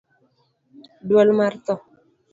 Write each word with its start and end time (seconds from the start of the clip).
duol 1.07 1.29
mar 1.37 1.53
tho 1.65 1.73